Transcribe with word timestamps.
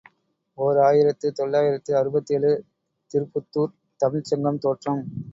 ஓர் 0.57 0.77
ஆயிரத்து 0.79 1.27
தொள்ளாயிரத்து 1.31 1.91
அறுபத்தேழு 1.95 2.51
● 2.53 2.63
திருப்புத்துர்த் 3.11 3.75
தமிழ்ச் 3.99 4.31
சங்கம் 4.31 4.59
தோற்றம். 4.59 5.03